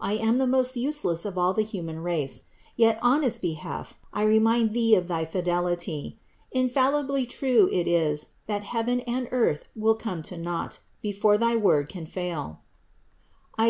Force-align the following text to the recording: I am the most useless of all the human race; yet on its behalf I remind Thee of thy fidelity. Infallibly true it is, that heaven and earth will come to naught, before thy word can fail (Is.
I 0.00 0.14
am 0.14 0.38
the 0.38 0.46
most 0.46 0.74
useless 0.74 1.26
of 1.26 1.36
all 1.36 1.52
the 1.52 1.60
human 1.60 2.00
race; 2.02 2.44
yet 2.76 2.98
on 3.02 3.22
its 3.22 3.38
behalf 3.38 3.92
I 4.10 4.22
remind 4.22 4.72
Thee 4.72 4.94
of 4.94 5.06
thy 5.06 5.26
fidelity. 5.26 6.16
Infallibly 6.50 7.26
true 7.26 7.68
it 7.70 7.86
is, 7.86 8.28
that 8.46 8.64
heaven 8.64 9.00
and 9.00 9.28
earth 9.32 9.66
will 9.76 9.94
come 9.96 10.22
to 10.32 10.38
naught, 10.38 10.78
before 11.02 11.36
thy 11.36 11.56
word 11.56 11.90
can 11.90 12.06
fail 12.06 12.60
(Is. 13.58 13.64